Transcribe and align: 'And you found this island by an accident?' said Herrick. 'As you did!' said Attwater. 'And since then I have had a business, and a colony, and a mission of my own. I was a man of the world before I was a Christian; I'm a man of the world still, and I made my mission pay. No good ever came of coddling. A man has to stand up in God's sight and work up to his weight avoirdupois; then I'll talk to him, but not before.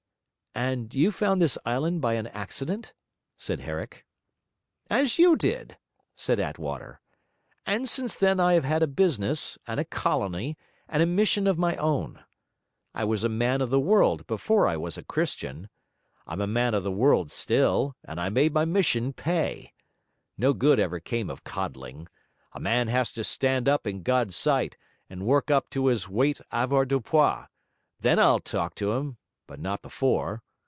'And 0.53 0.93
you 0.93 1.13
found 1.13 1.41
this 1.41 1.57
island 1.65 2.01
by 2.01 2.15
an 2.15 2.27
accident?' 2.27 2.93
said 3.37 3.61
Herrick. 3.61 4.05
'As 4.89 5.17
you 5.17 5.37
did!' 5.37 5.77
said 6.17 6.41
Attwater. 6.41 6.99
'And 7.65 7.87
since 7.87 8.15
then 8.15 8.37
I 8.41 8.51
have 8.53 8.65
had 8.65 8.83
a 8.83 8.87
business, 8.87 9.57
and 9.65 9.79
a 9.79 9.85
colony, 9.85 10.57
and 10.89 11.01
a 11.01 11.05
mission 11.05 11.47
of 11.47 11.57
my 11.57 11.77
own. 11.77 12.25
I 12.93 13.05
was 13.05 13.23
a 13.23 13.29
man 13.29 13.61
of 13.61 13.69
the 13.69 13.79
world 13.79 14.27
before 14.27 14.67
I 14.67 14.75
was 14.75 14.97
a 14.97 15.05
Christian; 15.05 15.69
I'm 16.27 16.41
a 16.41 16.47
man 16.47 16.73
of 16.73 16.83
the 16.83 16.91
world 16.91 17.31
still, 17.31 17.95
and 18.03 18.19
I 18.19 18.27
made 18.27 18.53
my 18.53 18.65
mission 18.65 19.13
pay. 19.13 19.71
No 20.37 20.51
good 20.51 20.81
ever 20.81 20.99
came 20.99 21.29
of 21.29 21.45
coddling. 21.45 22.09
A 22.51 22.59
man 22.59 22.89
has 22.89 23.13
to 23.13 23.23
stand 23.23 23.69
up 23.69 23.87
in 23.87 24.03
God's 24.03 24.35
sight 24.35 24.75
and 25.09 25.25
work 25.25 25.49
up 25.49 25.69
to 25.69 25.85
his 25.87 26.09
weight 26.09 26.41
avoirdupois; 26.51 27.47
then 28.01 28.19
I'll 28.19 28.39
talk 28.41 28.75
to 28.75 28.91
him, 28.91 29.17
but 29.47 29.59
not 29.59 29.81
before. 29.81 30.41